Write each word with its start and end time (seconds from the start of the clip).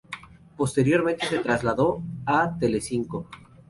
Posteriormente 0.57 1.27
se 1.27 1.37
trasladó 1.37 2.01
a 2.25 2.57
Telecinco. 2.57 3.29